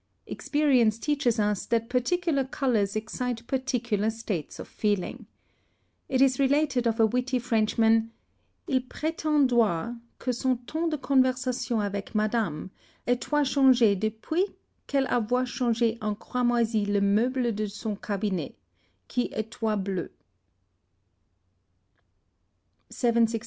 Experience 0.25 0.97
teaches 0.97 1.39
us 1.39 1.67
that 1.67 1.87
particular 1.87 2.43
colours 2.43 2.95
excite 2.95 3.45
particular 3.45 4.09
states 4.09 4.57
of 4.57 4.67
feeling. 4.67 5.27
It 6.09 6.23
is 6.23 6.39
related 6.39 6.87
of 6.87 6.99
a 6.99 7.05
witty 7.05 7.37
Frenchman, 7.37 8.11
"Il 8.67 8.79
prétendoit 8.79 10.01
que 10.17 10.33
son 10.33 10.57
ton 10.65 10.89
de 10.89 10.97
conversation 10.97 11.79
avec 11.81 12.15
Madame 12.15 12.71
étoit 13.07 13.45
changé 13.45 13.93
depuis 13.95 14.47
qu'elle 14.87 15.05
avoit 15.05 15.45
changé 15.47 15.99
en 16.01 16.15
cramoisi 16.15 16.83
le 16.87 16.99
meuble 16.99 17.53
de 17.53 17.67
son 17.67 17.95
cabinet, 17.95 18.55
qui 19.07 19.29
étoit 19.33 19.75
bleu." 19.83 20.09
763. 22.89 23.39